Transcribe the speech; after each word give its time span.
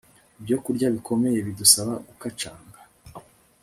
ibyokurya 0.39 0.87
bikomeye 0.95 1.37
bidusaba 1.47 1.93
gukacanga 2.07 2.79